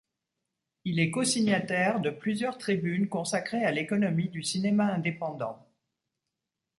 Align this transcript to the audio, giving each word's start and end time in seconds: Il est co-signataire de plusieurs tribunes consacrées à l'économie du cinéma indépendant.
Il 0.83 0.99
est 0.99 1.11
co-signataire 1.11 1.99
de 1.99 2.09
plusieurs 2.09 2.57
tribunes 2.57 3.07
consacrées 3.07 3.63
à 3.65 3.69
l'économie 3.71 4.29
du 4.29 4.41
cinéma 4.41 4.85
indépendant. 4.91 5.63